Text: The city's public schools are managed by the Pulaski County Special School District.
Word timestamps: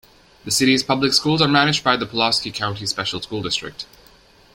The 0.45 0.49
city's 0.49 0.81
public 0.81 1.13
schools 1.13 1.43
are 1.43 1.47
managed 1.47 1.83
by 1.83 1.95
the 1.95 2.07
Pulaski 2.07 2.51
County 2.51 2.87
Special 2.87 3.21
School 3.21 3.43
District. 3.43 3.85